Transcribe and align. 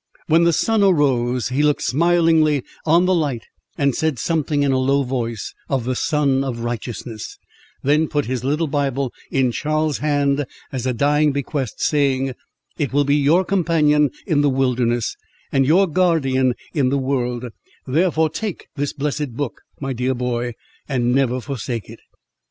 When 0.25 0.45
the 0.45 0.51
sun 0.51 0.81
arose, 0.81 1.49
he 1.49 1.61
looked 1.61 1.83
smilingly 1.83 2.63
on 2.87 3.05
the 3.05 3.13
light 3.13 3.43
and 3.77 3.93
said 3.93 4.17
something, 4.17 4.63
in 4.63 4.71
a 4.71 4.79
low 4.79 5.03
voice, 5.03 5.53
of 5.69 5.83
the 5.83 5.93
Sun 5.95 6.43
of 6.43 6.61
righteousness; 6.61 7.37
then 7.83 8.07
put 8.07 8.25
his 8.25 8.43
little 8.43 8.65
Bible 8.65 9.13
in 9.29 9.51
Charles's 9.51 9.99
hand, 9.99 10.45
as 10.71 10.87
a 10.87 10.93
dying 10.93 11.31
bequest, 11.31 11.81
saying—"It 11.81 12.91
will 12.91 13.03
be 13.05 13.15
your 13.17 13.45
companion 13.45 14.09
in 14.25 14.41
the 14.41 14.49
wilderness, 14.49 15.15
and 15.51 15.67
your 15.67 15.85
guardian 15.85 16.55
in 16.73 16.89
the 16.89 16.97
world; 16.97 17.49
therefore 17.85 18.31
take 18.31 18.69
this 18.75 18.93
blessed 18.93 19.33
book, 19.35 19.61
my 19.79 19.93
dear 19.93 20.15
boy, 20.15 20.53
and 20.89 21.13
never 21.13 21.39
forsake 21.39 21.87
it!" 21.91 21.99